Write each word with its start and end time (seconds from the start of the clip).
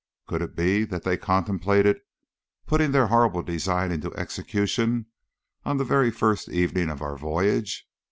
Could 0.25 0.41
it 0.41 0.55
be 0.55 0.83
that 0.85 1.03
they 1.03 1.15
contemplated 1.15 2.01
putting 2.65 2.91
their 2.91 3.05
horrible 3.05 3.43
design 3.43 3.91
into 3.91 4.11
execution 4.15 5.05
on 5.63 5.77
the 5.77 5.83
very 5.85 6.09
first 6.09 6.49
evening 6.49 6.89
of 6.89 7.03
our 7.03 7.15
voyage? 7.15 7.87